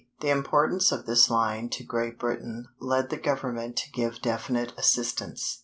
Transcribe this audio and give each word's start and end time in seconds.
The 0.21 0.31
importance 0.31 0.91
of 0.91 1.05
this 1.05 1.29
line 1.29 1.69
to 1.69 1.83
Great 1.83 2.17
Britain 2.17 2.69
led 2.79 3.11
the 3.11 3.17
Government 3.17 3.77
to 3.77 3.91
give 3.91 4.19
definite 4.19 4.73
assistance. 4.75 5.59